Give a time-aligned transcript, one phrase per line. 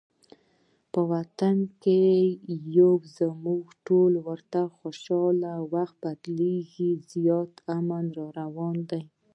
[0.91, 2.01] په وطن کې
[2.77, 2.91] یو
[3.45, 9.01] موږ ټول ورته خوشحاله، وخت بدلیږي زیاتي امن راروان دي